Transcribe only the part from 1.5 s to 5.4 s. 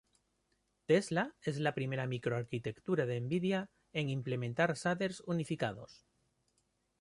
la primera micro arquitectura de Nvidia en implementar shaders